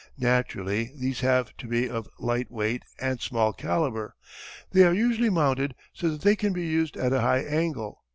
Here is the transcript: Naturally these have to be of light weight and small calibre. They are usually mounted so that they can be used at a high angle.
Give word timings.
Naturally 0.17 0.91
these 0.95 1.19
have 1.19 1.55
to 1.57 1.67
be 1.67 1.87
of 1.87 2.09
light 2.17 2.49
weight 2.49 2.81
and 2.99 3.21
small 3.21 3.53
calibre. 3.53 4.13
They 4.71 4.83
are 4.83 4.95
usually 4.95 5.29
mounted 5.29 5.75
so 5.93 6.09
that 6.09 6.21
they 6.21 6.35
can 6.35 6.53
be 6.53 6.65
used 6.65 6.97
at 6.97 7.13
a 7.13 7.21
high 7.21 7.41
angle. 7.43 8.01